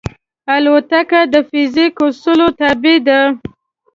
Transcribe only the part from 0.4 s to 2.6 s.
الوتکه د فزیک اصولو